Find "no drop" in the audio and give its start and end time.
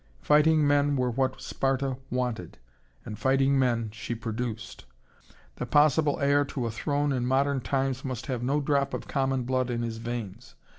8.41-8.95